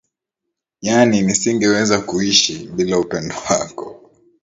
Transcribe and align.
yaani 0.81 1.21
nisingeweza 1.21 2.01
kuishi 2.01 2.67
bila 2.73 2.99
upendo 2.99 3.35
wako 3.49 4.11